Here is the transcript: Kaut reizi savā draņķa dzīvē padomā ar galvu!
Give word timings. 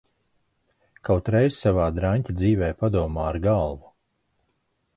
Kaut 1.09 1.29
reizi 1.35 1.53
savā 1.65 1.85
draņķa 1.99 2.35
dzīvē 2.39 2.71
padomā 2.81 3.29
ar 3.33 3.41
galvu! 3.47 3.95